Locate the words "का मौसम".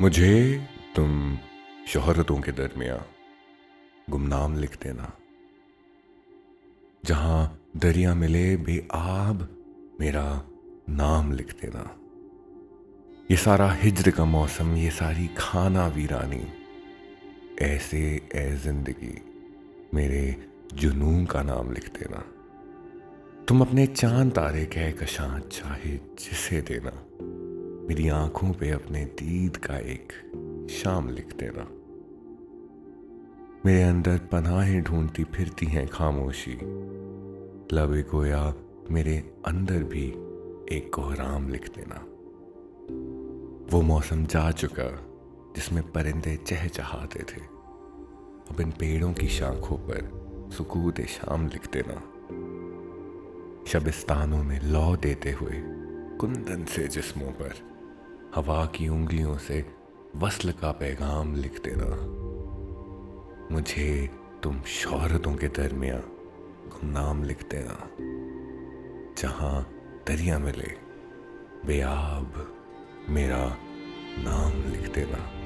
14.10-14.74